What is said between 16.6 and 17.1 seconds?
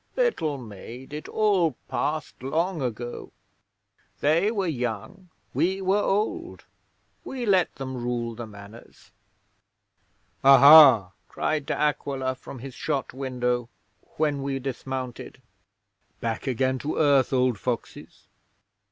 to